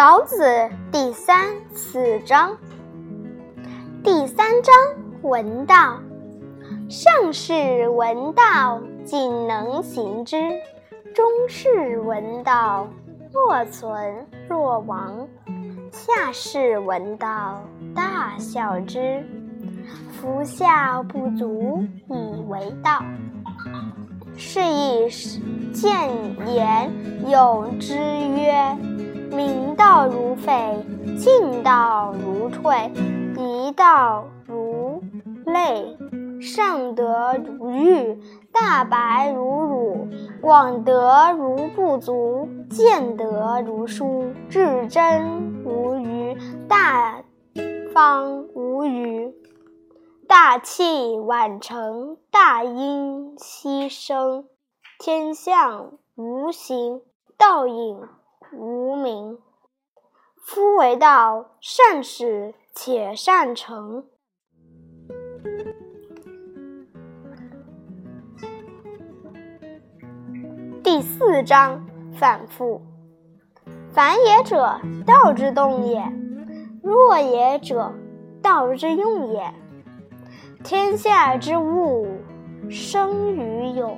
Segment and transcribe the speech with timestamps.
[0.00, 0.42] 老子
[0.90, 2.56] 第三四章，
[4.02, 4.74] 第三章
[5.20, 5.98] 闻道。
[6.88, 10.38] 上士闻道，仅能行之；
[11.14, 12.88] 中士闻道，
[13.30, 15.28] 或存若亡；
[15.92, 17.60] 下士闻道，
[17.94, 19.22] 大笑之。
[20.12, 23.02] 夫笑不足以为道。
[24.34, 25.10] 是以
[25.74, 25.92] 见
[26.48, 26.90] 言
[27.28, 28.74] 有之曰。
[30.10, 30.84] 如废，
[31.16, 32.90] 进道如退，
[33.36, 35.02] 一道如
[35.46, 35.96] 累，
[36.40, 38.20] 上德如玉，
[38.52, 40.08] 大白如乳，
[40.40, 46.36] 广德如不足，见德如疏，至真无余，
[46.68, 47.22] 大
[47.94, 49.32] 方无余，
[50.26, 54.44] 大器晚成，大音希声，
[54.98, 57.00] 天象无形，
[57.38, 58.00] 道影。
[58.52, 59.38] 无名，
[60.42, 64.06] 夫为道，善始且善成。
[70.82, 72.80] 第四章反复。
[73.92, 76.00] 凡也者，道之动也；
[76.82, 77.92] 若也者，
[78.42, 79.52] 道之用也。
[80.64, 82.08] 天下之物，
[82.70, 83.96] 生于有，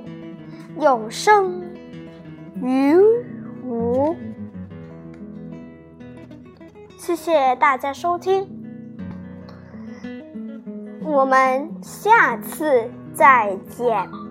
[0.81, 1.63] 有生
[2.61, 2.97] 于
[3.65, 4.17] 无。
[7.05, 8.49] 谢谢大家收听，
[11.03, 14.22] 我们下次再见。